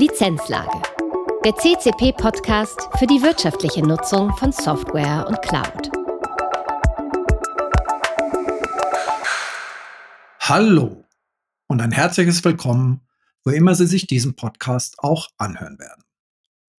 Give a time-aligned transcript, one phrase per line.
[0.00, 0.80] Lizenzlage.
[1.44, 5.90] Der CCP-Podcast für die wirtschaftliche Nutzung von Software und Cloud.
[10.38, 11.04] Hallo
[11.66, 13.02] und ein herzliches Willkommen,
[13.44, 16.02] wo immer Sie sich diesen Podcast auch anhören werden.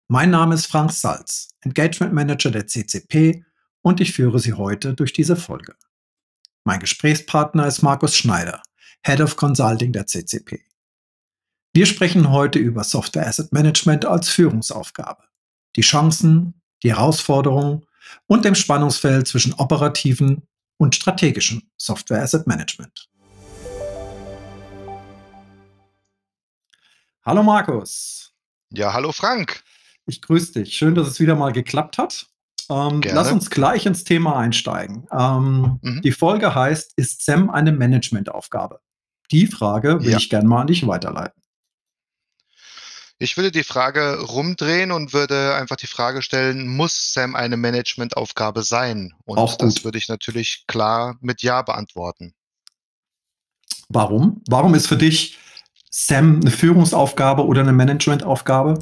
[0.08, 3.44] Mein Name ist Frank Salz, Engagement Manager der CCP
[3.82, 5.74] und ich führe Sie heute durch diese Folge.
[6.64, 8.62] Mein Gesprächspartner ist Markus Schneider,
[9.04, 10.69] Head of Consulting der CCP.
[11.72, 15.22] Wir sprechen heute über Software Asset Management als Führungsaufgabe,
[15.76, 17.86] die Chancen, die Herausforderungen
[18.26, 20.42] und dem Spannungsfeld zwischen operativen
[20.78, 23.08] und strategischen Software Asset Management.
[27.24, 28.32] Hallo Markus.
[28.72, 29.62] Ja, hallo Frank.
[30.06, 30.76] Ich grüße dich.
[30.76, 32.26] Schön, dass es wieder mal geklappt hat.
[32.68, 35.06] Ähm, lass uns gleich ins Thema einsteigen.
[35.12, 36.02] Ähm, mhm.
[36.02, 38.80] Die Folge heißt, ist SEM eine Managementaufgabe?
[39.30, 40.16] Die Frage will ja.
[40.16, 41.39] ich gerne mal an dich weiterleiten.
[43.22, 48.62] Ich würde die Frage rumdrehen und würde einfach die Frage stellen, muss SAM eine Managementaufgabe
[48.62, 49.12] sein?
[49.26, 52.32] Und Auch das würde ich natürlich klar mit Ja beantworten.
[53.90, 54.42] Warum?
[54.48, 55.38] Warum ist für dich
[55.90, 58.78] SAM eine Führungsaufgabe oder eine Managementaufgabe?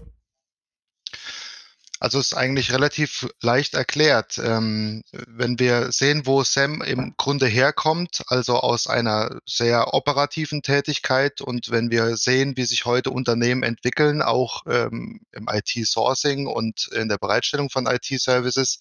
[2.00, 4.38] Also ist eigentlich relativ leicht erklärt.
[4.38, 11.40] Ähm, wenn wir sehen, wo Sam im Grunde herkommt, also aus einer sehr operativen Tätigkeit
[11.40, 17.08] und wenn wir sehen, wie sich heute Unternehmen entwickeln, auch ähm, im IT-Sourcing und in
[17.08, 18.78] der Bereitstellung von IT-Services,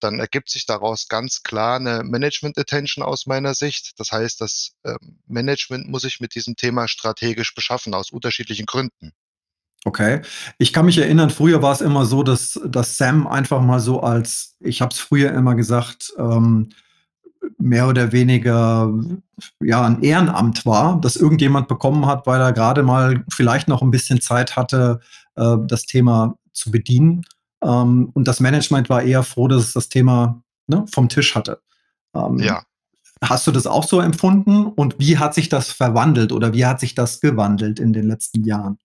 [0.00, 3.92] dann ergibt sich daraus ganz klar eine Management-Attention aus meiner Sicht.
[4.00, 9.12] Das heißt, das ähm, Management muss sich mit diesem Thema strategisch beschaffen, aus unterschiedlichen Gründen.
[9.84, 10.22] Okay.
[10.58, 14.00] Ich kann mich erinnern, früher war es immer so, dass, dass Sam einfach mal so
[14.00, 16.68] als, ich habe es früher immer gesagt, ähm,
[17.58, 18.92] mehr oder weniger
[19.60, 23.90] ja ein Ehrenamt war, das irgendjemand bekommen hat, weil er gerade mal vielleicht noch ein
[23.90, 25.00] bisschen Zeit hatte,
[25.34, 27.22] äh, das Thema zu bedienen.
[27.62, 31.60] Ähm, und das Management war eher froh, dass es das Thema ne, vom Tisch hatte.
[32.14, 32.62] Ähm, ja.
[33.22, 34.66] Hast du das auch so empfunden?
[34.66, 38.44] Und wie hat sich das verwandelt oder wie hat sich das gewandelt in den letzten
[38.44, 38.78] Jahren?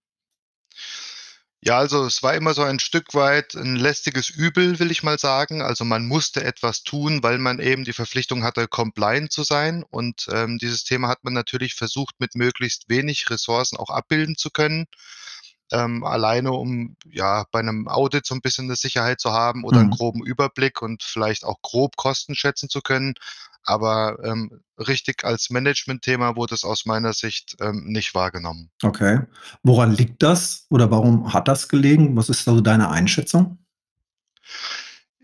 [1.61, 5.17] Ja, also es war immer so ein Stück weit ein lästiges Übel, will ich mal
[5.17, 5.61] sagen.
[5.61, 9.83] Also man musste etwas tun, weil man eben die Verpflichtung hatte, compliant zu sein.
[9.83, 14.51] Und ähm, dieses Thema hat man natürlich versucht, mit möglichst wenig Ressourcen auch abbilden zu
[14.51, 14.85] können.
[15.71, 19.79] Ähm, alleine um ja bei einem Audit so ein bisschen eine Sicherheit zu haben oder
[19.79, 19.95] einen mhm.
[19.95, 23.15] groben Überblick und vielleicht auch grob Kosten schätzen zu können.
[23.63, 28.69] Aber ähm, richtig als Management-Thema wurde es aus meiner Sicht ähm, nicht wahrgenommen.
[28.81, 29.21] Okay.
[29.61, 32.15] Woran liegt das oder warum hat das gelegen?
[32.15, 33.57] Was ist also deine Einschätzung?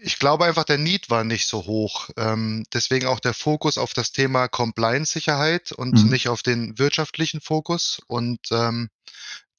[0.06, 2.10] Ich glaube einfach, der Need war nicht so hoch.
[2.18, 6.10] Ähm, deswegen auch der Fokus auf das Thema Compliance-Sicherheit und mhm.
[6.10, 8.02] nicht auf den wirtschaftlichen Fokus.
[8.08, 8.90] Und ähm,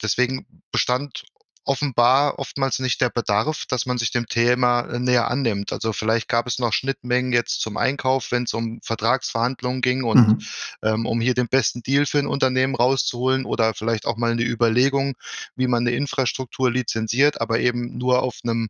[0.03, 1.23] deswegen bestand
[1.63, 5.73] offenbar oftmals nicht der Bedarf, dass man sich dem Thema äh, näher annimmt.
[5.73, 10.27] Also vielleicht gab es noch Schnittmengen jetzt zum Einkauf, wenn es um Vertragsverhandlungen ging und
[10.27, 10.39] mhm.
[10.83, 14.43] ähm, um hier den besten Deal für ein Unternehmen rauszuholen oder vielleicht auch mal eine
[14.43, 15.15] Überlegung,
[15.55, 18.69] wie man eine Infrastruktur lizenziert, aber eben nur auf einem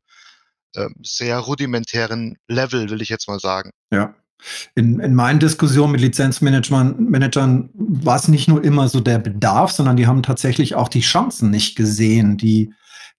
[0.75, 3.71] äh, sehr rudimentären Level, will ich jetzt mal sagen.
[3.91, 4.15] Ja.
[4.75, 9.95] In, in meinen Diskussionen mit Lizenzmanagern war es nicht nur immer so der Bedarf, sondern
[9.95, 12.73] die haben tatsächlich auch die Chancen nicht gesehen, die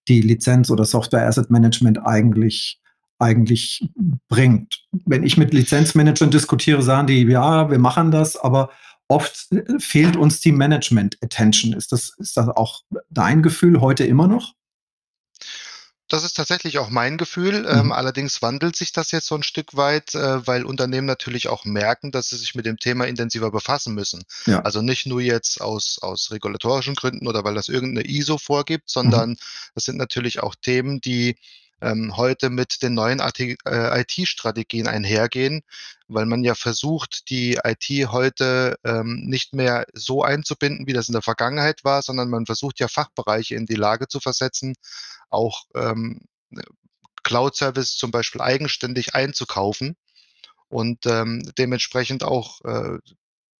[0.07, 2.79] die Lizenz oder Software Asset Management eigentlich
[3.19, 3.89] eigentlich
[4.29, 4.83] bringt.
[5.05, 8.69] Wenn ich mit Lizenzmanagern diskutiere, sagen die, ja, wir machen das, aber
[9.07, 11.73] oft fehlt uns die Management Attention.
[11.73, 14.53] Ist das, ist das auch dein Gefühl heute immer noch?
[16.09, 17.67] Das ist tatsächlich auch mein Gefühl.
[17.69, 17.91] Ähm, mhm.
[17.91, 22.11] allerdings wandelt sich das jetzt so ein Stück weit, äh, weil Unternehmen natürlich auch merken,
[22.11, 24.23] dass sie sich mit dem Thema intensiver befassen müssen.
[24.45, 24.61] Ja.
[24.61, 29.31] Also nicht nur jetzt aus, aus regulatorischen Gründen oder weil das irgendeine ISO vorgibt, sondern
[29.31, 29.37] mhm.
[29.75, 31.35] das sind natürlich auch Themen, die
[31.81, 35.61] ähm, heute mit den neuen IT-Strategien äh, einhergehen,
[36.07, 41.13] weil man ja versucht, die IT heute ähm, nicht mehr so einzubinden, wie das in
[41.13, 44.75] der Vergangenheit war, sondern man versucht ja Fachbereiche in die Lage zu versetzen,
[45.29, 46.21] auch ähm,
[47.23, 49.95] Cloud-Service zum Beispiel eigenständig einzukaufen
[50.69, 52.97] und ähm, dementsprechend auch äh,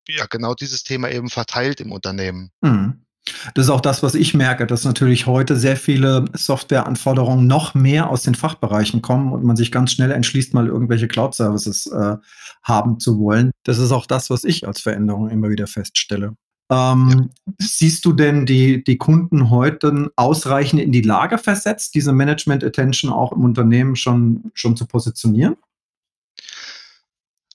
[0.08, 2.52] ja genau dieses Thema eben verteilt im Unternehmen.
[2.62, 3.06] Mhm.
[3.54, 8.10] Das ist auch das, was ich merke, dass natürlich heute sehr viele Softwareanforderungen noch mehr
[8.10, 12.16] aus den Fachbereichen kommen und man sich ganz schnell entschließt, mal irgendwelche Cloud-Services äh,
[12.64, 13.52] haben zu wollen.
[13.64, 16.36] Das ist auch das, was ich als Veränderung immer wieder feststelle.
[16.70, 17.54] Ähm, ja.
[17.60, 23.12] Siehst du denn die, die Kunden heute ausreichend in die Lage versetzt, diese Management Attention
[23.12, 25.56] auch im Unternehmen schon, schon zu positionieren?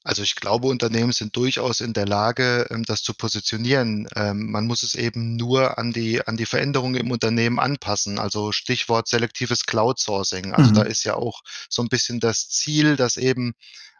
[0.05, 4.09] Also ich glaube, Unternehmen sind durchaus in der Lage, ähm, das zu positionieren.
[4.17, 8.19] Ähm, man muss es eben nur an die, an die Veränderungen im Unternehmen anpassen.
[8.19, 10.55] Also Stichwort selektives Cloud-Sourcing.
[10.55, 10.75] Also mhm.
[10.75, 13.55] da ist ja auch so ein bisschen das Ziel, dass eben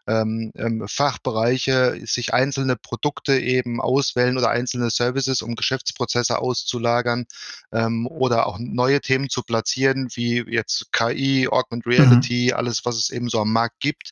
[0.05, 0.51] ähm,
[0.87, 7.25] Fachbereiche sich einzelne Produkte eben auswählen oder einzelne Services, um Geschäftsprozesse auszulagern
[7.71, 11.91] ähm, oder auch neue Themen zu platzieren, wie jetzt KI, Augmented mhm.
[11.93, 12.57] Reality, mhm.
[12.57, 14.11] alles, was es eben so am Markt gibt.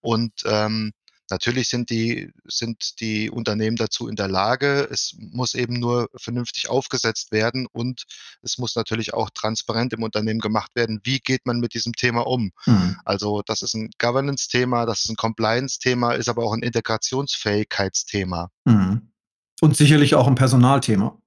[0.00, 0.92] Und ähm,
[1.30, 4.88] Natürlich sind die, sind die Unternehmen dazu in der Lage.
[4.90, 8.04] Es muss eben nur vernünftig aufgesetzt werden und
[8.42, 11.00] es muss natürlich auch transparent im Unternehmen gemacht werden.
[11.04, 12.52] Wie geht man mit diesem Thema um?
[12.66, 12.96] Mhm.
[13.04, 18.50] Also das ist ein Governance-Thema, das ist ein Compliance-Thema, ist aber auch ein Integrationsfähigkeitsthema.
[18.64, 19.12] Mhm.
[19.60, 21.18] Und sicherlich auch ein Personalthema.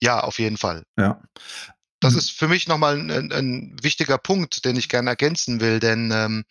[0.00, 0.84] Ja, auf jeden Fall.
[0.98, 1.22] Ja.
[2.00, 2.18] Das mhm.
[2.18, 6.44] ist für mich nochmal ein, ein wichtiger Punkt, den ich gerne ergänzen will, denn ähm,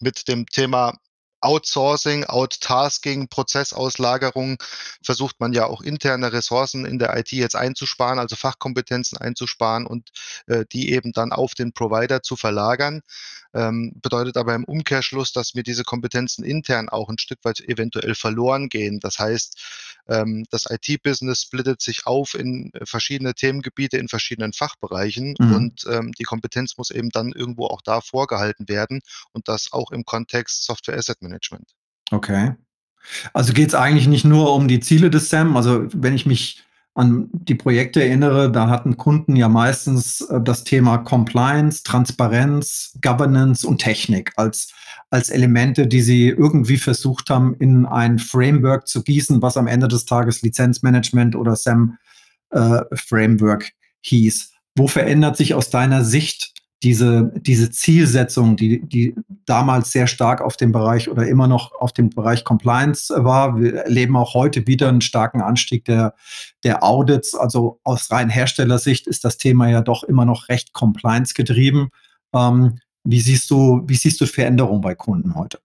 [0.00, 0.98] mit dem Thema
[1.44, 4.56] Outsourcing, Outtasking, Prozessauslagerung
[5.02, 10.10] versucht man ja auch interne Ressourcen in der IT jetzt einzusparen, also Fachkompetenzen einzusparen und
[10.46, 13.02] äh, die eben dann auf den Provider zu verlagern.
[13.52, 18.16] Ähm, bedeutet aber im Umkehrschluss, dass mir diese Kompetenzen intern auch ein Stück weit eventuell
[18.16, 18.98] verloren gehen.
[18.98, 19.62] Das heißt,
[20.08, 25.54] ähm, das IT-Business splittet sich auf in verschiedene Themengebiete, in verschiedenen Fachbereichen mhm.
[25.54, 29.00] und ähm, die Kompetenz muss eben dann irgendwo auch da vorgehalten werden
[29.32, 31.33] und das auch im Kontext Software Asset Management.
[32.10, 32.54] Okay.
[33.32, 35.56] Also geht es eigentlich nicht nur um die Ziele des SAM.
[35.56, 36.64] Also wenn ich mich
[36.94, 43.66] an die Projekte erinnere, da hatten Kunden ja meistens äh, das Thema Compliance, Transparenz, Governance
[43.66, 44.72] und Technik als,
[45.10, 49.88] als Elemente, die sie irgendwie versucht haben, in ein Framework zu gießen, was am Ende
[49.88, 51.98] des Tages Lizenzmanagement oder SAM
[52.50, 53.72] äh, Framework
[54.02, 54.52] hieß.
[54.76, 59.14] Wo verändert sich aus deiner Sicht diese, diese Zielsetzung, die, die
[59.46, 63.58] damals sehr stark auf dem Bereich oder immer noch auf dem Bereich Compliance war.
[63.58, 66.14] Wir erleben auch heute wieder einen starken Anstieg der,
[66.62, 67.34] der Audits.
[67.34, 71.88] Also aus rein Herstellersicht ist das Thema ja doch immer noch recht compliance getrieben.
[72.34, 75.63] Ähm, wie siehst du, wie siehst du Veränderungen bei Kunden heute?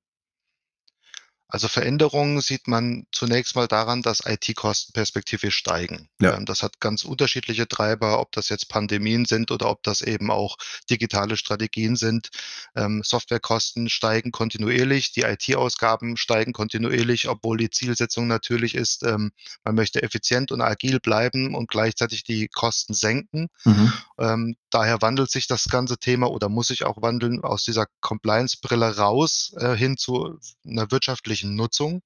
[1.51, 6.07] Also Veränderungen sieht man zunächst mal daran, dass IT-Kosten perspektivisch steigen.
[6.22, 6.38] Ja.
[6.38, 10.30] Ähm, das hat ganz unterschiedliche Treiber, ob das jetzt Pandemien sind oder ob das eben
[10.30, 10.57] auch
[10.92, 12.30] digitale Strategien sind.
[12.75, 19.31] Ähm, Softwarekosten steigen kontinuierlich, die IT-Ausgaben steigen kontinuierlich, obwohl die Zielsetzung natürlich ist, ähm,
[19.63, 23.48] man möchte effizient und agil bleiben und gleichzeitig die Kosten senken.
[23.66, 24.56] Mhm.
[24.69, 29.52] Daher wandelt sich das ganze Thema oder muss sich auch wandeln aus dieser Compliance-Brille raus
[29.57, 32.02] äh, hin zu einer wirtschaftlichen Nutzung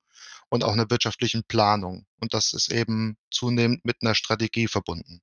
[0.50, 2.06] und auch einer wirtschaftlichen Planung.
[2.20, 5.22] Und das ist eben zunehmend mit einer Strategie verbunden.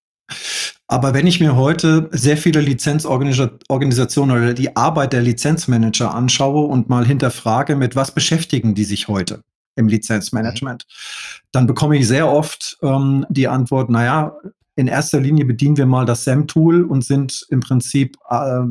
[0.87, 6.89] Aber wenn ich mir heute sehr viele Lizenzorganisationen oder die Arbeit der Lizenzmanager anschaue und
[6.89, 9.45] mal hinterfrage, mit was beschäftigen die sich heute
[9.77, 11.47] im Lizenzmanagement, mhm.
[11.53, 14.37] dann bekomme ich sehr oft ähm, die Antwort, naja,
[14.75, 18.63] in erster Linie bedienen wir mal das SAM-Tool und sind im Prinzip äh,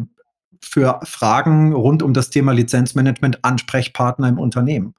[0.61, 4.93] für Fragen rund um das Thema Lizenzmanagement Ansprechpartner im Unternehmen.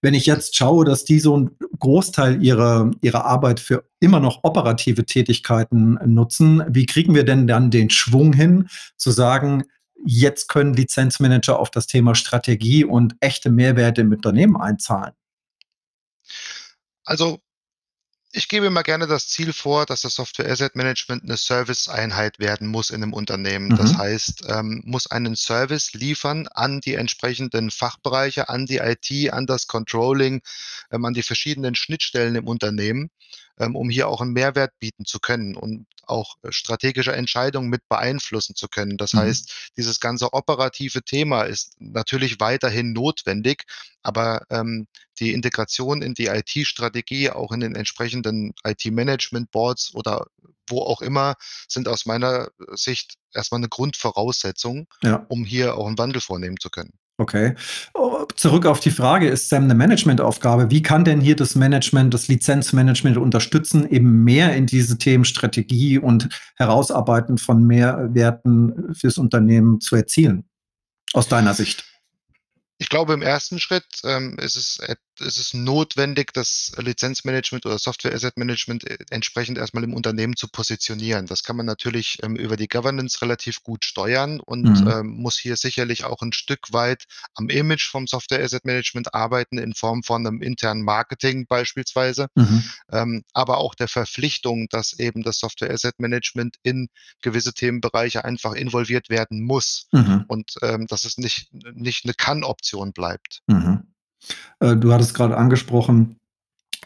[0.00, 4.40] Wenn ich jetzt schaue, dass die so einen Großteil ihrer, ihrer Arbeit für immer noch
[4.42, 9.64] operative Tätigkeiten nutzen, wie kriegen wir denn dann den Schwung hin, zu sagen,
[10.04, 15.12] jetzt können Lizenzmanager auf das Thema Strategie und echte Mehrwerte im Unternehmen einzahlen?
[17.04, 17.40] Also
[18.34, 22.66] ich gebe immer gerne das Ziel vor, dass das Software Asset Management eine Service-Einheit werden
[22.66, 23.68] muss in einem Unternehmen.
[23.68, 23.76] Mhm.
[23.76, 29.46] Das heißt, ähm, muss einen Service liefern an die entsprechenden Fachbereiche, an die IT, an
[29.46, 30.40] das Controlling,
[30.90, 33.10] ähm, an die verschiedenen Schnittstellen im Unternehmen,
[33.58, 38.54] um hier auch einen Mehrwert bieten zu können und auch äh, strategische Entscheidungen mit beeinflussen
[38.54, 38.96] zu können.
[38.96, 39.18] Das mhm.
[39.18, 43.64] heißt, dieses ganze operative Thema ist natürlich weiterhin notwendig,
[44.02, 44.86] aber ähm,
[45.18, 50.26] die Integration in die IT-Strategie, auch in den entsprechenden IT-Management-Boards oder
[50.68, 51.34] wo auch immer,
[51.68, 55.24] sind aus meiner Sicht erstmal eine Grundvoraussetzung, ja.
[55.28, 56.92] um hier auch einen Wandel vornehmen zu können.
[57.22, 57.54] Okay.
[58.34, 60.72] Zurück auf die Frage, ist SAM eine Managementaufgabe?
[60.72, 65.98] Wie kann denn hier das Management, das Lizenzmanagement unterstützen, eben mehr in diese Themen Strategie
[65.98, 70.44] und Herausarbeiten von Mehrwerten fürs Unternehmen zu erzielen?
[71.12, 71.84] Aus deiner Sicht?
[72.78, 74.80] Ich glaube, im ersten Schritt ähm, ist, es,
[75.22, 80.48] ist es notwendig, das Lizenzmanagement oder Software Asset Management äh, entsprechend erstmal im Unternehmen zu
[80.48, 81.26] positionieren.
[81.26, 84.88] Das kann man natürlich ähm, über die Governance relativ gut steuern und mhm.
[84.88, 89.58] ähm, muss hier sicherlich auch ein Stück weit am Image vom Software Asset Management arbeiten,
[89.58, 92.64] in Form von einem internen Marketing beispielsweise, mhm.
[92.90, 96.88] ähm, aber auch der Verpflichtung, dass eben das Software Asset Management in
[97.22, 100.24] gewisse Themenbereiche einfach involviert werden muss mhm.
[100.28, 103.40] und ähm, dass es nicht, nicht eine Kann-Option bleibt.
[103.46, 103.91] Mhm.
[104.62, 106.16] Äh, du hattest gerade angesprochen,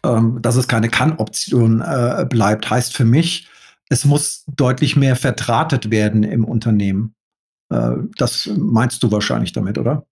[0.02, 2.70] ähm, dass es keine Kann-Option äh, bleibt.
[2.70, 3.48] Heißt für mich,
[3.88, 7.14] es muss deutlich mehr vertratet werden im Unternehmen.
[7.70, 10.06] Äh, das meinst du wahrscheinlich damit, oder?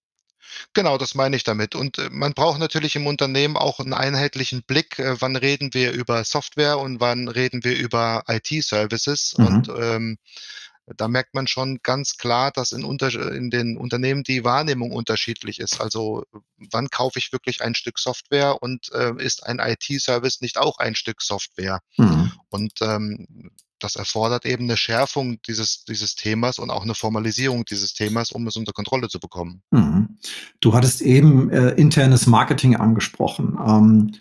[0.72, 1.74] Genau, das meine ich damit.
[1.74, 6.78] Und man braucht natürlich im Unternehmen auch einen einheitlichen Blick, wann reden wir über Software
[6.78, 9.34] und wann reden wir über IT-Services.
[9.36, 9.46] Mhm.
[9.46, 10.18] Und ähm,
[10.96, 15.80] da merkt man schon ganz klar, dass in, in den Unternehmen die Wahrnehmung unterschiedlich ist.
[15.80, 16.24] Also
[16.70, 20.94] wann kaufe ich wirklich ein Stück Software und äh, ist ein IT-Service nicht auch ein
[20.94, 21.80] Stück Software?
[21.96, 22.32] Mhm.
[22.50, 27.92] Und ähm, das erfordert eben eine Schärfung dieses, dieses Themas und auch eine Formalisierung dieses
[27.94, 29.62] Themas, um es unter Kontrolle zu bekommen.
[29.70, 30.18] Mhm.
[30.60, 33.58] Du hattest eben äh, internes Marketing angesprochen.
[33.66, 34.12] Ähm,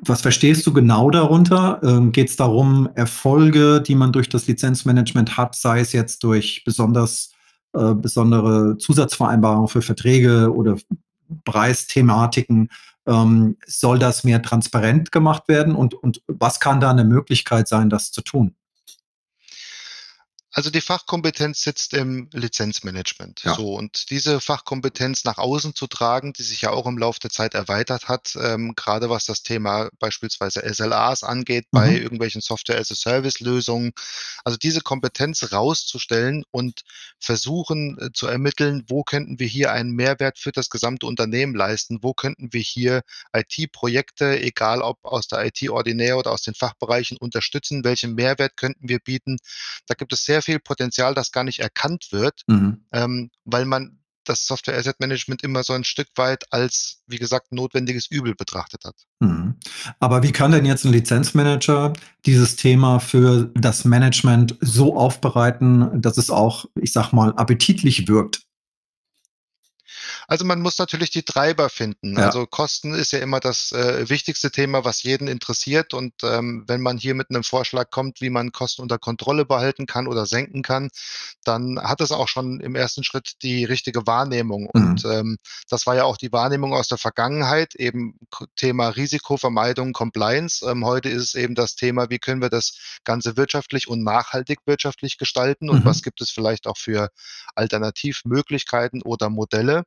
[0.00, 1.80] was verstehst du genau darunter?
[1.82, 6.62] Ähm, Geht es darum, Erfolge, die man durch das Lizenzmanagement hat, sei es jetzt durch
[6.64, 7.32] besonders
[7.74, 10.76] äh, besondere Zusatzvereinbarungen für Verträge oder
[11.44, 12.70] Preisthematiken,
[13.06, 17.90] ähm, soll das mehr transparent gemacht werden und, und was kann da eine Möglichkeit sein,
[17.90, 18.54] das zu tun?
[20.58, 23.44] Also die Fachkompetenz sitzt im Lizenzmanagement.
[23.44, 23.54] Ja.
[23.54, 27.30] So, und diese Fachkompetenz nach außen zu tragen, die sich ja auch im Laufe der
[27.30, 31.78] Zeit erweitert hat, ähm, gerade was das Thema beispielsweise SLAs angeht, mhm.
[31.78, 33.92] bei irgendwelchen Software-as-a-Service-Lösungen.
[34.42, 36.80] Also diese Kompetenz rauszustellen und
[37.20, 41.98] versuchen äh, zu ermitteln, wo könnten wir hier einen Mehrwert für das gesamte Unternehmen leisten,
[42.02, 47.16] wo könnten wir hier IT-Projekte, egal ob aus der IT ordinär oder aus den Fachbereichen
[47.16, 49.36] unterstützen, welchen Mehrwert könnten wir bieten.
[49.86, 52.84] Da gibt es sehr viel Potenzial, das gar nicht erkannt wird, mhm.
[52.92, 57.52] ähm, weil man das Software Asset Management immer so ein Stück weit als, wie gesagt,
[57.52, 58.94] notwendiges Übel betrachtet hat.
[59.20, 59.56] Mhm.
[60.00, 61.92] Aber wie kann denn jetzt ein Lizenzmanager
[62.24, 68.47] dieses Thema für das Management so aufbereiten, dass es auch, ich sag mal, appetitlich wirkt?
[70.30, 72.18] Also man muss natürlich die Treiber finden.
[72.18, 72.26] Ja.
[72.26, 75.94] Also Kosten ist ja immer das äh, wichtigste Thema, was jeden interessiert.
[75.94, 79.86] Und ähm, wenn man hier mit einem Vorschlag kommt, wie man Kosten unter Kontrolle behalten
[79.86, 80.90] kann oder senken kann,
[81.44, 84.68] dann hat es auch schon im ersten Schritt die richtige Wahrnehmung.
[84.74, 84.82] Mhm.
[84.82, 85.38] Und ähm,
[85.70, 88.18] das war ja auch die Wahrnehmung aus der Vergangenheit, eben
[88.54, 90.62] Thema Risikovermeidung, Compliance.
[90.70, 94.58] Ähm, heute ist es eben das Thema, wie können wir das Ganze wirtschaftlich und nachhaltig
[94.66, 95.88] wirtschaftlich gestalten und mhm.
[95.88, 97.08] was gibt es vielleicht auch für
[97.54, 99.84] Alternativmöglichkeiten oder Modelle.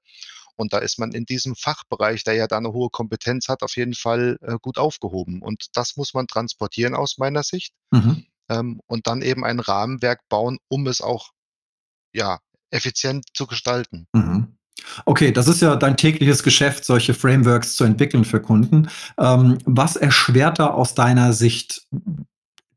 [0.62, 3.76] Und da ist man in diesem Fachbereich, der ja da eine hohe Kompetenz hat, auf
[3.76, 5.42] jeden Fall äh, gut aufgehoben.
[5.42, 7.74] Und das muss man transportieren aus meiner Sicht.
[7.90, 8.26] Mhm.
[8.48, 11.32] Ähm, und dann eben ein Rahmenwerk bauen, um es auch
[12.14, 12.40] ja,
[12.70, 14.06] effizient zu gestalten.
[14.14, 14.56] Mhm.
[15.06, 18.90] Okay, das ist ja dein tägliches Geschäft, solche Frameworks zu entwickeln für Kunden.
[19.18, 21.88] Ähm, was erschwert da aus deiner Sicht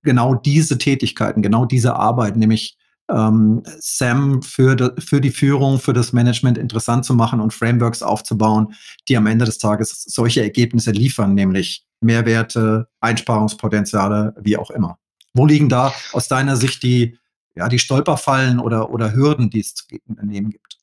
[0.02, 2.78] genau diese Tätigkeiten, genau diese Arbeit, nämlich
[3.10, 8.74] ähm, SAM für, für die Führung, für das Management interessant zu machen und Frameworks aufzubauen,
[9.08, 14.98] die am Ende des Tages solche Ergebnisse liefern, nämlich Mehrwerte, Einsparungspotenziale, wie auch immer.
[15.34, 17.18] Wo liegen da aus deiner Sicht die,
[17.54, 19.84] ja, die Stolperfallen oder, oder Hürden, die es zu
[20.22, 20.73] nehmen gibt?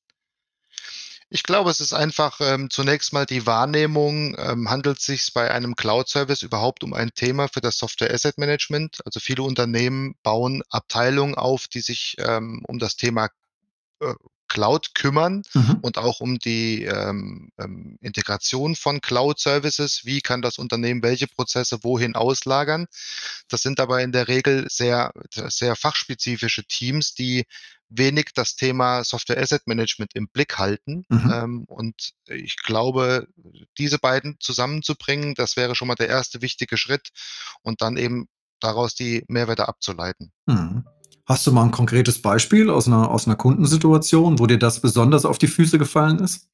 [1.34, 5.50] Ich glaube, es ist einfach ähm, zunächst mal die Wahrnehmung, ähm, handelt es sich bei
[5.50, 8.98] einem Cloud-Service überhaupt um ein Thema für das Software Asset Management?
[9.06, 13.30] Also viele Unternehmen bauen Abteilungen auf, die sich ähm, um das Thema
[14.02, 14.14] äh,
[14.51, 15.77] Cloud kümmern mhm.
[15.81, 20.01] und auch um die ähm, ähm, Integration von Cloud-Services.
[20.03, 22.88] Wie kann das Unternehmen welche Prozesse wohin auslagern?
[23.48, 27.46] Das sind aber in der Regel sehr, sehr fachspezifische Teams, die
[27.88, 31.05] wenig das Thema Software Asset Management im Blick halten.
[31.08, 31.31] Mhm.
[31.34, 33.29] Ähm, und ich glaube,
[33.77, 37.08] diese beiden zusammenzubringen, das wäre schon mal der erste wichtige Schritt
[37.62, 38.27] und dann eben
[38.60, 40.34] daraus die Mehrwerte abzuleiten.
[40.46, 40.84] Mhm.
[41.25, 45.25] Hast du mal ein konkretes Beispiel aus einer, aus einer Kundensituation, wo dir das besonders
[45.25, 46.48] auf die Füße gefallen ist?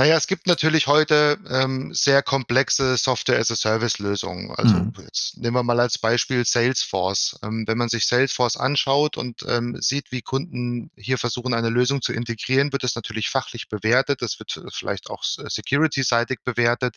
[0.00, 4.50] Naja, es gibt natürlich heute ähm, sehr komplexe Software-as-a-Service-Lösungen.
[4.52, 4.94] Also mhm.
[5.02, 7.38] jetzt nehmen wir mal als Beispiel Salesforce.
[7.42, 12.00] Ähm, wenn man sich Salesforce anschaut und ähm, sieht, wie Kunden hier versuchen, eine Lösung
[12.00, 14.22] zu integrieren, wird es natürlich fachlich bewertet.
[14.22, 16.96] Das wird vielleicht auch security-seitig bewertet.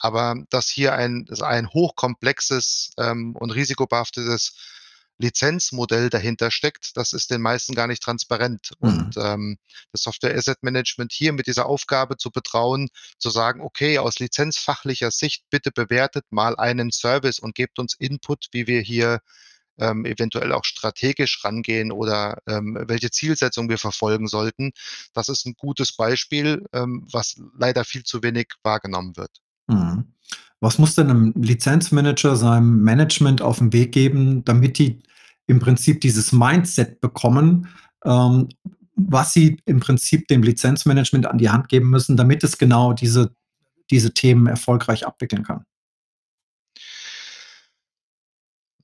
[0.00, 4.56] Aber dass hier ein, ein hochkomplexes ähm, und risikobehaftetes
[5.22, 8.72] Lizenzmodell dahinter steckt, das ist den meisten gar nicht transparent.
[8.80, 8.88] Mhm.
[8.88, 9.58] Und ähm,
[9.92, 12.88] das Software Asset Management hier mit dieser Aufgabe zu betrauen,
[13.18, 18.48] zu sagen, okay, aus lizenzfachlicher Sicht bitte bewertet mal einen Service und gebt uns Input,
[18.52, 19.20] wie wir hier
[19.78, 24.72] ähm, eventuell auch strategisch rangehen oder ähm, welche Zielsetzung wir verfolgen sollten.
[25.14, 29.30] Das ist ein gutes Beispiel, ähm, was leider viel zu wenig wahrgenommen wird.
[29.68, 30.12] Mhm.
[30.60, 35.02] Was muss denn ein Lizenzmanager seinem Management auf den Weg geben, damit die
[35.46, 37.68] im Prinzip dieses Mindset bekommen,
[38.04, 38.48] ähm,
[38.94, 43.34] was sie im Prinzip dem Lizenzmanagement an die Hand geben müssen, damit es genau diese,
[43.90, 45.64] diese Themen erfolgreich abwickeln kann?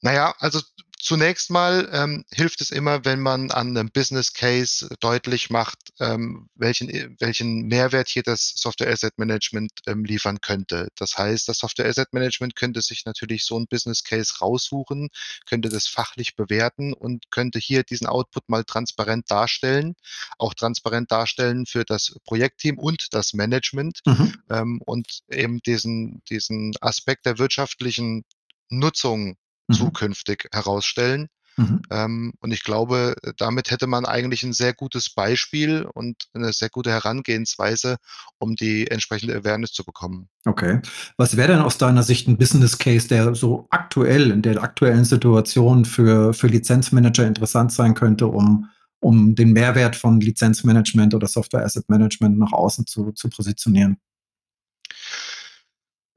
[0.01, 0.61] Naja, also
[1.01, 6.49] Zunächst mal ähm, hilft es immer, wenn man an einem Business Case deutlich macht, ähm,
[6.57, 10.89] welchen, welchen Mehrwert hier das Software Asset Management ähm, liefern könnte.
[10.97, 15.09] Das heißt, das Software Asset Management könnte sich natürlich so ein Business Case raussuchen,
[15.47, 19.95] könnte das fachlich bewerten und könnte hier diesen Output mal transparent darstellen,
[20.37, 24.35] auch transparent darstellen für das Projektteam und das Management mhm.
[24.51, 28.25] ähm, und eben diesen, diesen Aspekt der wirtschaftlichen
[28.69, 29.37] Nutzung
[29.69, 29.75] Mhm.
[29.75, 31.29] zukünftig herausstellen.
[31.59, 31.83] Mhm.
[31.91, 36.71] Ähm, und ich glaube, damit hätte man eigentlich ein sehr gutes Beispiel und eine sehr
[36.71, 37.97] gute Herangehensweise,
[38.39, 40.29] um die entsprechende Awareness zu bekommen.
[40.45, 40.81] Okay.
[41.17, 45.05] Was wäre denn aus deiner Sicht ein Business Case, der so aktuell, in der aktuellen
[45.05, 48.71] Situation für, für Lizenzmanager interessant sein könnte, um,
[49.01, 53.99] um den Mehrwert von Lizenzmanagement oder Software Asset Management nach außen zu, zu positionieren?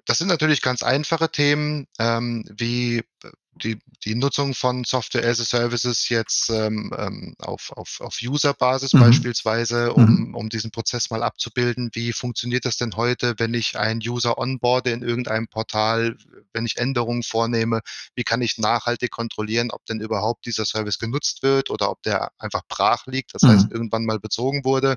[0.06, 3.02] Das sind natürlich ganz einfache Themen, ähm, wie
[3.56, 8.94] die, die Nutzung von Software as a Services jetzt ähm, ähm, auf, auf, auf User-Basis
[8.94, 9.00] mhm.
[9.02, 10.36] beispielsweise, um, mhm.
[10.36, 11.90] um diesen Prozess mal abzubilden.
[11.94, 16.18] Wie funktioniert das denn heute, wenn ich einen User onboarde in irgendeinem Portal,
[16.54, 17.82] wenn ich Änderungen vornehme?
[18.16, 22.32] Wie kann ich nachhaltig kontrollieren, ob denn überhaupt dieser Service genutzt wird oder ob der
[22.40, 23.50] einfach brach liegt, das mhm.
[23.50, 24.96] heißt irgendwann mal bezogen wurde?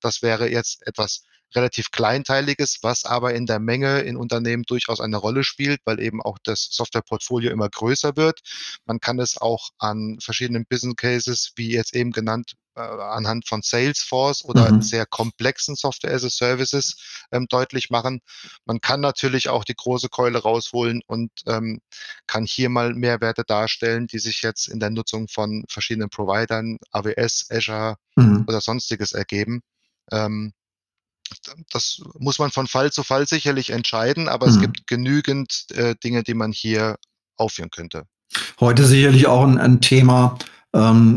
[0.00, 1.24] Das wäre jetzt etwas
[1.54, 6.22] relativ kleinteiliges, was aber in der Menge in Unternehmen durchaus eine Rolle spielt, weil eben
[6.22, 8.40] auch das Softwareportfolio immer größer wird.
[8.84, 13.62] Man kann es auch an verschiedenen Business Cases, wie jetzt eben genannt, äh, anhand von
[13.62, 14.82] Salesforce oder mhm.
[14.82, 16.96] sehr komplexen Software as a Services
[17.32, 18.20] ähm, deutlich machen.
[18.66, 21.80] Man kann natürlich auch die große Keule rausholen und ähm,
[22.26, 27.48] kann hier mal Mehrwerte darstellen, die sich jetzt in der Nutzung von verschiedenen Providern, AWS,
[27.50, 28.44] Azure mhm.
[28.46, 29.62] oder sonstiges ergeben.
[30.12, 30.52] Ähm,
[31.72, 34.52] das muss man von Fall zu Fall sicherlich entscheiden, aber mhm.
[34.52, 36.96] es gibt genügend äh, Dinge, die man hier
[37.36, 38.04] aufführen könnte.
[38.60, 40.38] Heute sicherlich auch ein, ein Thema,
[40.74, 41.16] ähm,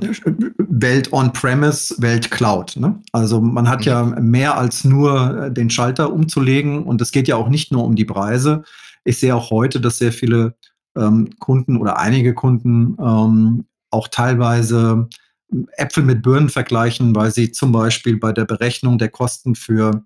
[0.58, 2.76] Welt on-premise, Welt Cloud.
[2.78, 3.02] Ne?
[3.12, 3.86] Also man hat mhm.
[3.86, 7.84] ja mehr als nur äh, den Schalter umzulegen und es geht ja auch nicht nur
[7.84, 8.64] um die Preise.
[9.04, 10.56] Ich sehe auch heute, dass sehr viele
[10.98, 15.10] ähm, Kunden oder einige Kunden ähm, auch teilweise
[15.78, 20.04] Äpfel mit Birnen vergleichen, weil sie zum Beispiel bei der Berechnung der Kosten für,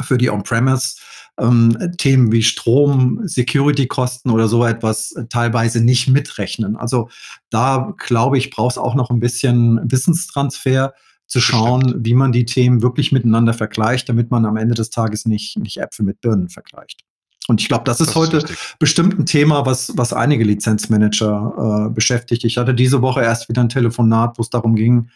[0.00, 0.96] für die On-Premise
[1.38, 6.76] ähm, Themen wie Strom, Security-Kosten oder so etwas teilweise nicht mitrechnen.
[6.76, 7.08] Also
[7.50, 10.94] da glaube ich, braucht es auch noch ein bisschen Wissenstransfer
[11.26, 15.26] zu schauen, wie man die Themen wirklich miteinander vergleicht, damit man am Ende des Tages
[15.26, 17.05] nicht, nicht Äpfel mit Birnen vergleicht.
[17.48, 21.86] Und ich glaube, das ist das heute ist bestimmt ein Thema, was, was einige Lizenzmanager
[21.86, 22.44] äh, beschäftigt.
[22.44, 25.10] Ich hatte diese Woche erst wieder ein Telefonat, wo es darum ging,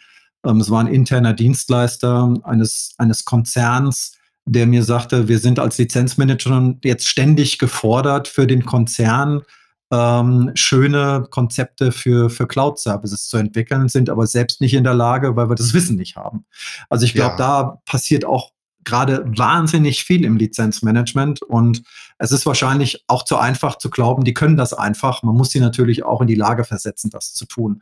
[0.45, 5.77] ähm, es war ein interner Dienstleister eines, eines Konzerns, der mir sagte, wir sind als
[5.77, 9.43] Lizenzmanager jetzt ständig gefordert, für den Konzern
[9.91, 15.35] ähm, schöne Konzepte für, für Cloud-Services zu entwickeln, sind aber selbst nicht in der Lage,
[15.35, 16.45] weil wir das Wissen nicht haben.
[16.89, 17.37] Also ich glaube, ja.
[17.37, 18.51] da passiert auch
[18.83, 21.83] gerade wahnsinnig viel im Lizenzmanagement und
[22.17, 25.23] es ist wahrscheinlich auch zu einfach zu glauben, die können das einfach.
[25.23, 27.81] Man muss sie natürlich auch in die Lage versetzen, das zu tun.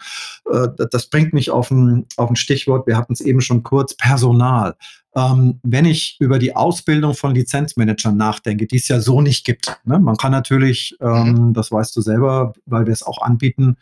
[0.50, 3.96] Äh, das bringt mich auf ein, auf ein Stichwort, wir hatten es eben schon kurz,
[3.96, 4.76] Personal.
[5.16, 9.80] Ähm, wenn ich über die Ausbildung von Lizenzmanagern nachdenke, die es ja so nicht gibt.
[9.84, 10.00] Ne?
[10.00, 11.54] Man kann natürlich, ähm, mhm.
[11.54, 13.78] das weißt du selber, weil wir es auch anbieten,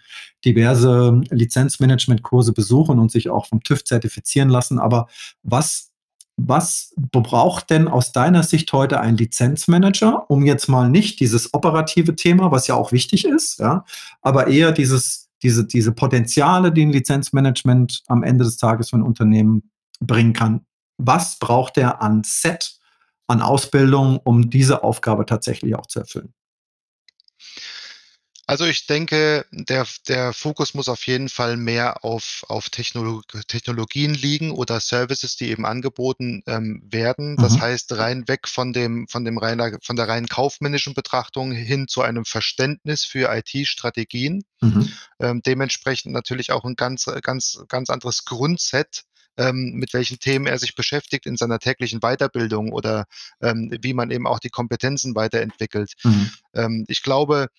[0.46, 4.80] diverse Lizenzmanagement-Kurse besuchen und sich auch vom TÜV zertifizieren lassen.
[4.80, 5.08] Aber
[5.44, 5.92] was
[6.38, 12.16] was braucht denn aus deiner Sicht heute ein Lizenzmanager, um jetzt mal nicht dieses operative
[12.16, 13.84] Thema, was ja auch wichtig ist, ja,
[14.22, 19.04] aber eher dieses, diese, diese Potenziale, die ein Lizenzmanagement am Ende des Tages für ein
[19.04, 20.62] Unternehmen bringen kann.
[20.98, 22.78] Was braucht er an Set,
[23.26, 26.34] an Ausbildung, um diese Aufgabe tatsächlich auch zu erfüllen?
[28.50, 34.14] Also ich denke, der, der Fokus muss auf jeden Fall mehr auf, auf Technolog Technologien
[34.14, 37.36] liegen oder Services, die eben angeboten ähm, werden.
[37.36, 37.62] Das mhm.
[37.62, 42.02] heißt, rein weg von dem, von dem reiner, von der reinen kaufmännischen Betrachtung hin zu
[42.02, 44.46] einem Verständnis für IT-Strategien.
[44.62, 44.94] Mhm.
[45.20, 49.04] Ähm, dementsprechend natürlich auch ein ganz, ganz, ganz anderes Grundset,
[49.36, 53.08] ähm, mit welchen Themen er sich beschäftigt in seiner täglichen Weiterbildung oder
[53.42, 55.96] ähm, wie man eben auch die Kompetenzen weiterentwickelt.
[56.04, 56.32] Mhm.
[56.54, 57.50] Ähm, ich glaube,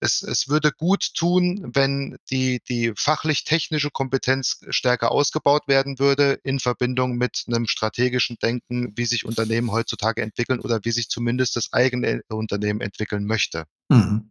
[0.00, 6.60] es, es würde gut tun, wenn die, die fachlich-technische Kompetenz stärker ausgebaut werden würde in
[6.60, 11.72] Verbindung mit einem strategischen Denken, wie sich Unternehmen heutzutage entwickeln oder wie sich zumindest das
[11.72, 13.64] eigene Unternehmen entwickeln möchte.
[13.88, 14.30] Mhm.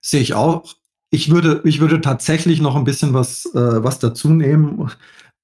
[0.00, 0.74] Sehe ich auch.
[1.10, 4.90] Ich würde, ich würde tatsächlich noch ein bisschen was, äh, was dazu nehmen.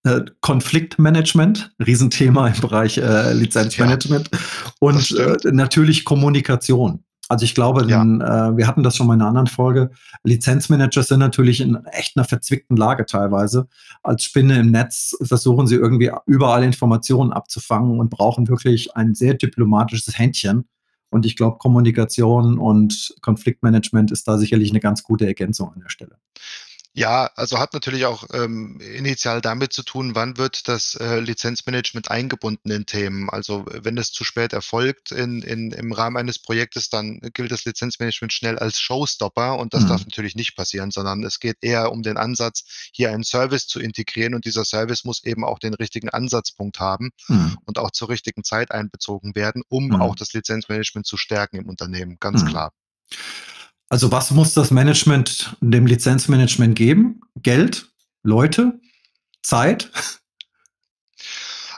[0.04, 4.38] äh, Konfliktmanagement, Riesenthema im Bereich äh, Lizenzmanagement ja,
[4.78, 7.02] und äh, natürlich Kommunikation.
[7.28, 7.98] Also ich glaube, ja.
[7.98, 9.90] denn, äh, wir hatten das schon mal in einer anderen Folge.
[10.22, 13.66] Lizenzmanager sind natürlich in echt einer verzwickten Lage teilweise.
[14.02, 19.34] Als Spinne im Netz versuchen sie irgendwie überall Informationen abzufangen und brauchen wirklich ein sehr
[19.34, 20.68] diplomatisches Händchen.
[21.10, 25.88] Und ich glaube, Kommunikation und Konfliktmanagement ist da sicherlich eine ganz gute Ergänzung an der
[25.88, 26.18] Stelle.
[26.96, 32.10] Ja, also hat natürlich auch ähm, initial damit zu tun, wann wird das äh, Lizenzmanagement
[32.10, 33.28] eingebunden in Themen.
[33.28, 37.66] Also wenn es zu spät erfolgt in, in, im Rahmen eines Projektes, dann gilt das
[37.66, 39.88] Lizenzmanagement schnell als Showstopper und das mhm.
[39.88, 43.78] darf natürlich nicht passieren, sondern es geht eher um den Ansatz, hier einen Service zu
[43.78, 47.58] integrieren und dieser Service muss eben auch den richtigen Ansatzpunkt haben mhm.
[47.66, 50.00] und auch zur richtigen Zeit einbezogen werden, um mhm.
[50.00, 52.48] auch das Lizenzmanagement zu stärken im Unternehmen, ganz mhm.
[52.48, 52.72] klar.
[53.88, 57.20] Also was muss das Management dem Lizenzmanagement geben?
[57.36, 57.88] Geld,
[58.22, 58.80] Leute,
[59.42, 59.90] Zeit?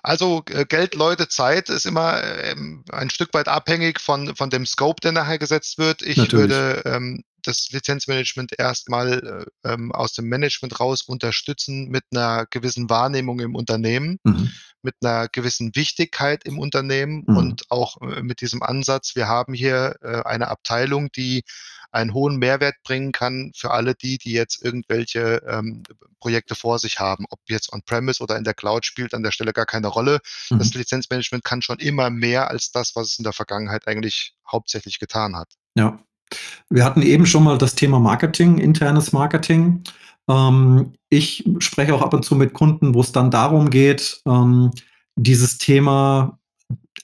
[0.02, 4.64] Also äh, Geld, Leute, Zeit ist immer ähm, ein Stück weit abhängig von, von dem
[4.64, 6.00] Scope, der nachher gesetzt wird.
[6.02, 6.48] Ich Natürlich.
[6.48, 12.90] würde ähm, das Lizenzmanagement erstmal äh, ähm, aus dem Management raus unterstützen mit einer gewissen
[12.90, 14.50] Wahrnehmung im Unternehmen, mhm.
[14.82, 17.36] mit einer gewissen Wichtigkeit im Unternehmen mhm.
[17.36, 21.44] und auch äh, mit diesem Ansatz, wir haben hier äh, eine Abteilung, die
[21.90, 25.82] einen hohen Mehrwert bringen kann für alle die, die jetzt irgendwelche ähm,
[26.20, 27.24] Projekte vor sich haben.
[27.30, 30.20] Ob jetzt on-premise oder in der Cloud spielt an der Stelle gar keine Rolle.
[30.50, 30.58] Mhm.
[30.58, 34.98] Das Lizenzmanagement kann schon immer mehr als das, was es in der Vergangenheit eigentlich hauptsächlich
[34.98, 35.48] getan hat.
[35.74, 35.98] Ja.
[36.70, 39.82] Wir hatten eben schon mal das Thema Marketing, internes Marketing.
[40.28, 44.70] Ähm, ich spreche auch ab und zu mit Kunden, wo es dann darum geht, ähm,
[45.16, 46.38] dieses Thema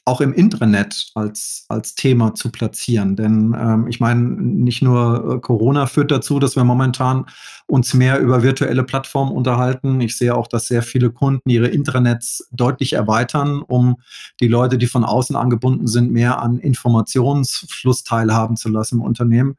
[0.07, 3.17] auch im Intranet als, als Thema zu platzieren.
[3.17, 7.25] Denn ähm, ich meine, nicht nur äh, Corona führt dazu, dass wir momentan
[7.67, 10.03] uns mehr über virtuelle Plattformen unterhalten.
[10.03, 13.97] Ich sehe auch, dass sehr viele Kunden ihre Intranets deutlich erweitern, um
[14.41, 19.57] die Leute, die von außen angebunden sind, mehr an Informationsfluss teilhaben zu lassen im Unternehmen.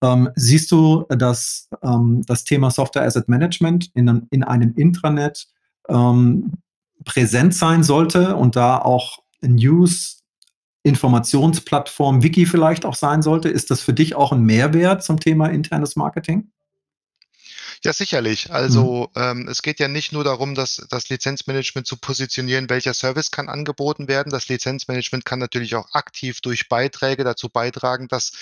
[0.00, 5.48] Ähm, siehst du, dass ähm, das Thema Software Asset Management in, in einem Intranet
[5.88, 6.52] ähm,
[7.04, 10.24] präsent sein sollte und da auch News,
[10.82, 13.48] Informationsplattform, Wiki vielleicht auch sein sollte.
[13.48, 16.50] Ist das für dich auch ein Mehrwert zum Thema internes Marketing?
[17.84, 18.52] Ja, sicherlich.
[18.52, 19.22] Also mhm.
[19.22, 23.48] ähm, es geht ja nicht nur darum, dass das Lizenzmanagement zu positionieren, welcher Service kann
[23.48, 24.30] angeboten werden.
[24.30, 28.32] Das Lizenzmanagement kann natürlich auch aktiv durch Beiträge dazu beitragen, dass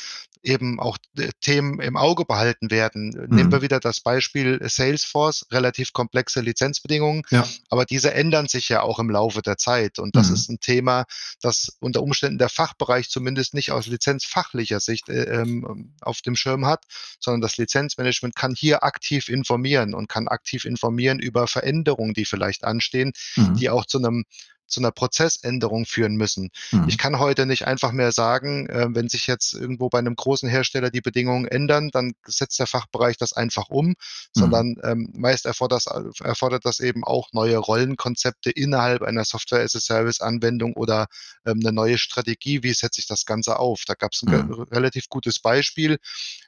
[0.47, 3.09] eben auch äh, Themen im Auge behalten werden.
[3.09, 3.37] Mhm.
[3.37, 7.47] Nehmen wir wieder das Beispiel Salesforce, relativ komplexe Lizenzbedingungen, ja.
[7.69, 9.99] aber diese ändern sich ja auch im Laufe der Zeit.
[9.99, 10.35] Und das mhm.
[10.35, 11.05] ist ein Thema,
[11.41, 16.67] das unter Umständen der Fachbereich zumindest nicht aus lizenzfachlicher Sicht äh, ähm, auf dem Schirm
[16.67, 16.85] hat,
[17.21, 22.65] sondern das Lizenzmanagement kann hier aktiv informieren und kann aktiv informieren über Veränderungen, die vielleicht
[22.65, 23.57] anstehen, mhm.
[23.57, 24.25] die auch zu einem
[24.67, 26.51] zu einer Prozessänderung führen müssen.
[26.73, 26.89] Mhm.
[26.89, 30.49] Ich kann heute nicht einfach mehr sagen, äh, wenn sich jetzt irgendwo bei einem großen
[30.49, 33.95] Hersteller die Bedingungen ändern, dann setzt der Fachbereich das einfach um, mhm.
[34.33, 41.07] sondern ähm, meist erfordert das, erfordert das eben auch neue Rollenkonzepte innerhalb einer Software-as-a-Service-Anwendung oder
[41.45, 42.63] ähm, eine neue Strategie.
[42.63, 43.83] Wie setze ich das Ganze auf?
[43.87, 44.63] Da gab es ein mhm.
[44.73, 45.99] relativ gutes Beispiel.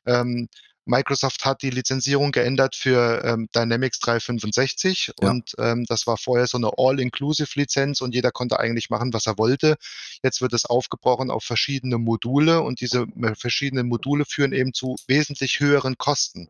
[0.06, 0.48] Ähm,
[0.88, 5.30] Microsoft hat die Lizenzierung geändert für ähm, Dynamics 365 ja.
[5.30, 9.38] und ähm, das war vorher so eine All-Inclusive-Lizenz und jeder konnte eigentlich machen, was er
[9.38, 9.76] wollte.
[10.22, 14.96] Jetzt wird es aufgebrochen auf verschiedene Module und diese äh, verschiedenen Module führen eben zu
[15.06, 16.48] wesentlich höheren Kosten.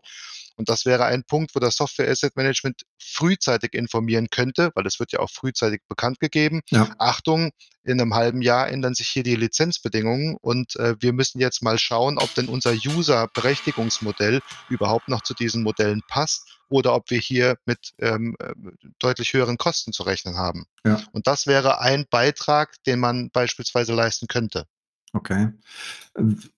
[0.59, 4.99] Und das wäre ein Punkt, wo das Software Asset Management frühzeitig informieren könnte, weil es
[4.99, 6.61] wird ja auch frühzeitig bekannt gegeben.
[6.71, 6.91] Ja.
[6.99, 7.53] Achtung,
[7.85, 11.79] in einem halben Jahr ändern sich hier die Lizenzbedingungen und äh, wir müssen jetzt mal
[11.79, 17.57] schauen, ob denn unser User-Berechtigungsmodell überhaupt noch zu diesen Modellen passt oder ob wir hier
[17.65, 18.53] mit ähm, äh,
[18.99, 20.67] deutlich höheren Kosten zu rechnen haben.
[20.85, 21.01] Ja.
[21.13, 24.65] Und das wäre ein Beitrag, den man beispielsweise leisten könnte.
[25.13, 25.49] Okay.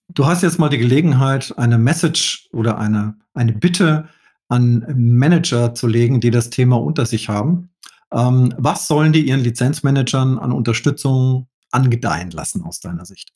[0.09, 4.09] Du hast jetzt mal die Gelegenheit, eine Message oder eine, eine Bitte
[4.49, 7.69] an Manager zu legen, die das Thema unter sich haben.
[8.11, 13.31] Ähm, was sollen die ihren Lizenzmanagern an Unterstützung angedeihen lassen aus deiner Sicht?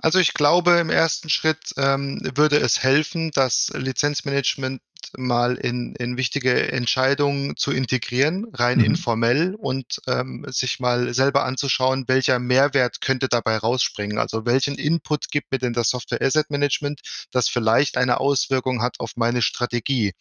[0.00, 4.80] Also ich glaube, im ersten Schritt ähm, würde es helfen, das Lizenzmanagement
[5.16, 8.84] mal in, in wichtige Entscheidungen zu integrieren, rein mhm.
[8.84, 14.18] informell und ähm, sich mal selber anzuschauen, welcher Mehrwert könnte dabei rausspringen.
[14.18, 17.00] Also welchen Input gibt mir denn das Software Asset Management,
[17.32, 20.12] das vielleicht eine Auswirkung hat auf meine Strategie.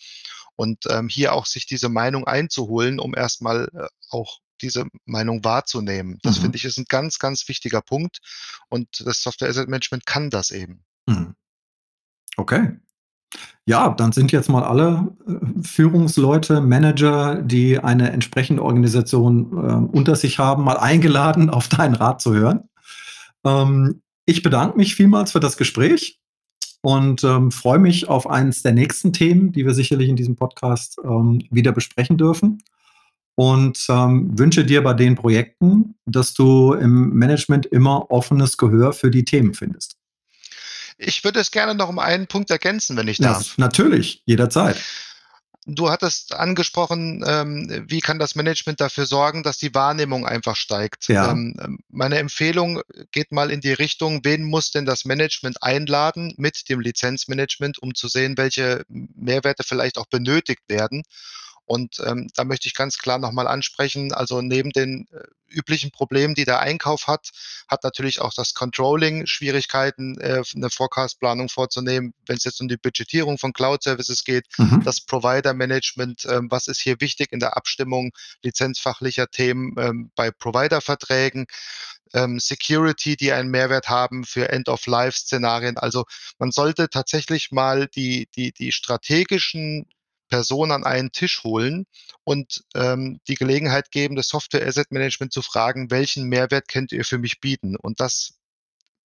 [0.56, 6.20] Und ähm, hier auch sich diese Meinung einzuholen, um erstmal äh, auch diese Meinung wahrzunehmen.
[6.24, 6.44] Das mhm.
[6.44, 8.20] finde ich ist ein ganz, ganz wichtiger Punkt.
[8.70, 10.84] Und das Software Asset Management kann das eben.
[11.08, 11.36] Mhm.
[12.38, 12.78] Okay.
[13.66, 20.16] Ja, dann sind jetzt mal alle äh, Führungsleute, Manager, die eine entsprechende Organisation äh, unter
[20.16, 22.70] sich haben, mal eingeladen, auf deinen Rat zu hören.
[23.44, 26.20] Ähm, ich bedanke mich vielmals für das Gespräch
[26.82, 30.98] und ähm, freue mich auf eines der nächsten Themen, die wir sicherlich in diesem Podcast
[31.04, 32.64] ähm, wieder besprechen dürfen.
[33.40, 39.12] Und ähm, wünsche dir bei den Projekten, dass du im Management immer offenes Gehör für
[39.12, 39.96] die Themen findest.
[40.98, 43.50] Ich würde es gerne noch um einen Punkt ergänzen, wenn ich darf.
[43.50, 44.84] Ja, natürlich, jederzeit.
[45.68, 51.08] Du hattest angesprochen, ähm, wie kann das Management dafür sorgen, dass die Wahrnehmung einfach steigt.
[51.08, 51.32] Ja.
[51.32, 56.70] Ähm, meine Empfehlung geht mal in die Richtung, wen muss denn das Management einladen mit
[56.70, 61.04] dem Lizenzmanagement, um zu sehen, welche Mehrwerte vielleicht auch benötigt werden
[61.68, 66.34] und ähm, da möchte ich ganz klar nochmal ansprechen, also neben den äh, üblichen Problemen,
[66.34, 67.32] die der Einkauf hat,
[67.68, 72.78] hat natürlich auch das Controlling Schwierigkeiten, äh, eine Forecast-Planung vorzunehmen, wenn es jetzt um die
[72.78, 74.82] Budgetierung von Cloud-Services geht, mhm.
[74.86, 78.12] das Provider-Management, äh, was ist hier wichtig in der Abstimmung
[78.44, 81.48] lizenzfachlicher Themen ähm, bei Provider-Verträgen,
[82.14, 85.78] ähm, Security, die einen Mehrwert haben für End-of-Life-Szenarien.
[85.78, 86.06] Also
[86.40, 89.86] man sollte tatsächlich mal die, die, die strategischen
[90.28, 91.86] Person an einen Tisch holen
[92.24, 97.06] und ähm, die Gelegenheit geben, das Software Asset Management zu fragen, welchen Mehrwert könnt ihr
[97.06, 97.76] für mich bieten?
[97.76, 98.34] Und das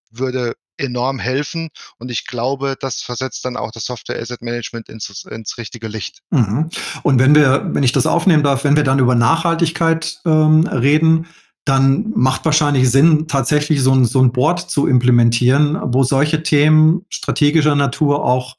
[0.09, 5.23] würde enorm helfen und ich glaube, das versetzt dann auch das Software Asset Management ins,
[5.29, 6.19] ins richtige Licht.
[6.31, 6.69] Mhm.
[7.03, 11.27] Und wenn wir, wenn ich das aufnehmen darf, wenn wir dann über Nachhaltigkeit ähm, reden,
[11.65, 17.05] dann macht wahrscheinlich Sinn, tatsächlich so ein, so ein Board zu implementieren, wo solche Themen
[17.09, 18.57] strategischer Natur auch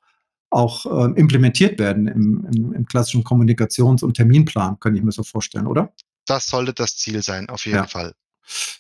[0.55, 5.23] auch äh, implementiert werden im, im, im klassischen Kommunikations- und Terminplan, könnte ich mir so
[5.23, 5.93] vorstellen, oder?
[6.27, 7.87] Das sollte das Ziel sein, auf jeden ja.
[7.87, 8.15] Fall.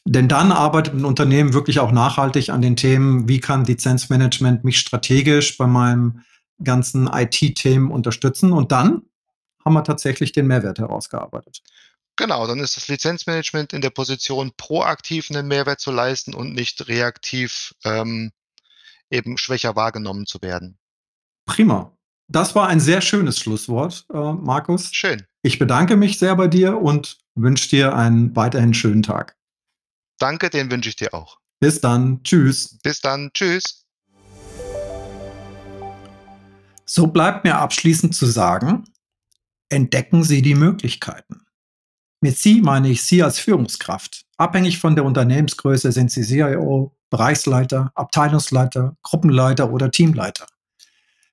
[0.04, 4.78] Denn dann arbeitet ein Unternehmen wirklich auch nachhaltig an den Themen, wie kann Lizenzmanagement mich
[4.78, 6.20] strategisch bei meinem
[6.62, 8.52] ganzen IT-Themen unterstützen.
[8.52, 9.02] Und dann
[9.64, 11.62] haben wir tatsächlich den Mehrwert herausgearbeitet.
[12.16, 16.86] Genau, dann ist das Lizenzmanagement in der Position, proaktiv einen Mehrwert zu leisten und nicht
[16.86, 18.30] reaktiv ähm,
[19.10, 20.78] eben schwächer wahrgenommen zu werden.
[21.46, 21.96] Prima.
[22.28, 24.92] Das war ein sehr schönes Schlusswort, äh, Markus.
[24.92, 25.24] Schön.
[25.42, 29.36] Ich bedanke mich sehr bei dir und wünsche dir einen weiterhin schönen Tag.
[30.18, 31.38] Danke, den wünsche ich dir auch.
[31.60, 32.22] Bis dann.
[32.22, 32.78] Tschüss.
[32.82, 33.30] Bis dann.
[33.34, 33.84] Tschüss.
[36.86, 38.84] So bleibt mir abschließend zu sagen,
[39.68, 41.44] entdecken Sie die Möglichkeiten.
[42.20, 44.24] Mit Sie meine ich Sie als Führungskraft.
[44.36, 50.46] Abhängig von der Unternehmensgröße sind Sie CIO, Bereichsleiter, Abteilungsleiter, Gruppenleiter oder Teamleiter.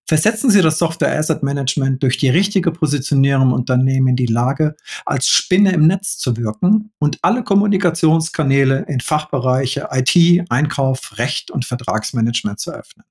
[0.07, 4.75] Versetzen Sie das Software Asset Management durch die richtige Positionierung im Unternehmen in die Lage,
[5.05, 11.65] als Spinne im Netz zu wirken und alle Kommunikationskanäle in Fachbereiche IT, Einkauf, Recht und
[11.65, 13.05] Vertragsmanagement zu öffnen.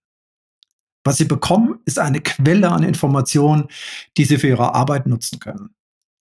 [1.04, 3.68] Was Sie bekommen, ist eine Quelle an Informationen,
[4.18, 5.70] die Sie für Ihre Arbeit nutzen können.